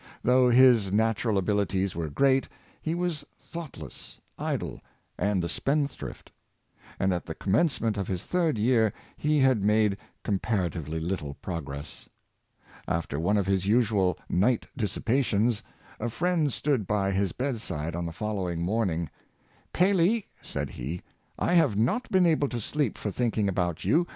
[0.23, 2.47] Though his natural abilities were great,
[2.81, 4.81] he was thoughtless, idle,
[5.15, 6.31] and a spendthrift;
[6.99, 11.35] and at the com mencement of his third year he had made compara tively Httle
[11.39, 12.09] progress.
[12.87, 15.61] After one of his usual night dis sipations,
[15.99, 19.05] a friend stood by his bedside on the following morning.
[19.05, 19.09] ^'
[19.71, 21.01] Paley," said he,"
[21.37, 24.07] I have not been able to sleep for thinking about you.